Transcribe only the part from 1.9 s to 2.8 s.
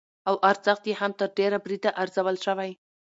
ارزول شوى،